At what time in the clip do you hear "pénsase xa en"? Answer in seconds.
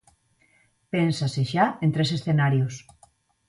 0.93-1.89